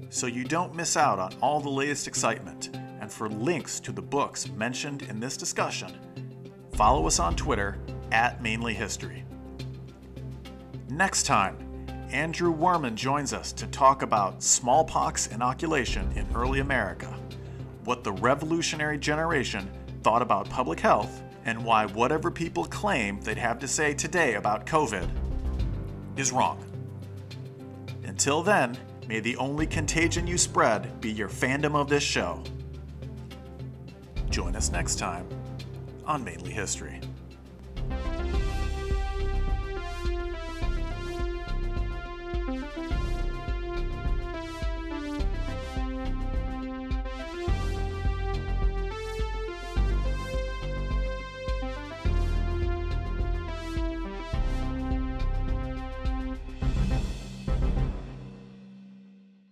[0.09, 2.71] So you don't miss out on all the latest excitement.
[3.03, 5.93] And for links to the books mentioned in this discussion,
[6.73, 7.79] follow us on Twitter
[8.13, 9.25] at Mainly History.
[10.89, 11.57] Next time,
[12.11, 17.15] Andrew Wehrman joins us to talk about smallpox inoculation in early America,
[17.85, 19.71] what the revolutionary generation
[20.03, 24.67] thought about public health, and why whatever people claim they'd have to say today about
[24.67, 25.09] COVID
[26.17, 26.65] is wrong.
[28.05, 32.43] Until then, may the only contagion you spread be your fandom of this show.
[34.31, 35.27] Join us next time
[36.07, 37.01] on Mainly History.